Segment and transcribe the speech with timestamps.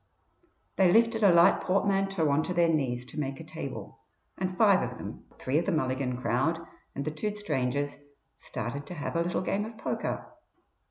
[0.77, 3.99] They lifted a light portmanteau on to their knees to make a table,
[4.35, 6.59] and five of them three of the Mulligan crowd
[6.95, 7.97] and the two strangers
[8.39, 10.25] started to have a little game of poker.